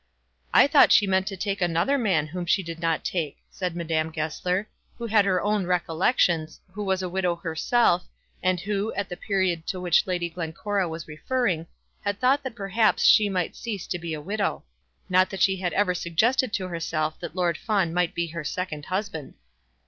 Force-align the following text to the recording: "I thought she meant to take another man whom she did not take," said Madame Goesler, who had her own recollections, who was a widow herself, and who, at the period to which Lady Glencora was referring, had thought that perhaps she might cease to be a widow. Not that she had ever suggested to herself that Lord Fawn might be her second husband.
"I 0.51 0.65
thought 0.65 0.91
she 0.91 1.05
meant 1.05 1.27
to 1.27 1.37
take 1.37 1.61
another 1.61 1.95
man 1.95 2.25
whom 2.25 2.47
she 2.47 2.63
did 2.63 2.79
not 2.79 3.05
take," 3.05 3.37
said 3.51 3.75
Madame 3.75 4.09
Goesler, 4.11 4.67
who 4.97 5.05
had 5.05 5.25
her 5.25 5.43
own 5.43 5.67
recollections, 5.67 6.59
who 6.71 6.83
was 6.83 7.03
a 7.03 7.07
widow 7.07 7.35
herself, 7.35 8.07
and 8.41 8.59
who, 8.61 8.91
at 8.95 9.09
the 9.09 9.15
period 9.15 9.67
to 9.67 9.79
which 9.79 10.07
Lady 10.07 10.27
Glencora 10.27 10.89
was 10.89 11.07
referring, 11.07 11.67
had 12.03 12.19
thought 12.19 12.41
that 12.41 12.55
perhaps 12.55 13.03
she 13.05 13.29
might 13.29 13.55
cease 13.55 13.85
to 13.85 13.99
be 13.99 14.15
a 14.15 14.21
widow. 14.21 14.63
Not 15.07 15.29
that 15.29 15.41
she 15.43 15.57
had 15.57 15.71
ever 15.73 15.93
suggested 15.93 16.51
to 16.53 16.67
herself 16.69 17.19
that 17.19 17.35
Lord 17.35 17.55
Fawn 17.55 17.93
might 17.93 18.15
be 18.15 18.25
her 18.29 18.43
second 18.43 18.85
husband. 18.85 19.35